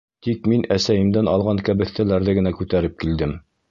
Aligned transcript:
Тик 0.27 0.47
мин 0.53 0.65
әсәйемдән 0.77 1.31
алған 1.35 1.63
кәбеҫтәләрҙе 1.69 2.39
генә 2.43 2.59
күтәреп 2.61 3.01
килдем. 3.07 3.43